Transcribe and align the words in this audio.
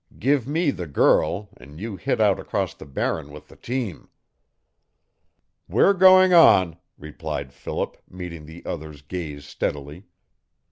Give 0.17 0.47
me 0.47 0.71
the 0.71 0.87
girl 0.87 1.49
an' 1.57 1.77
you 1.77 1.95
hit 1.95 2.19
out 2.19 2.39
across 2.39 2.73
the 2.73 2.87
Barren 2.87 3.29
with 3.31 3.49
the 3.49 3.55
team." 3.55 4.09
"We're 5.69 5.93
going 5.93 6.33
on," 6.33 6.79
replied 6.97 7.53
Philip, 7.53 7.97
meeting 8.09 8.47
the 8.47 8.65
other's 8.65 9.03
gaze 9.03 9.45
steadily. 9.45 10.05